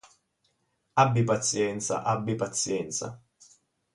[1.03, 3.07] Abbi pazienza, abbi pazienza.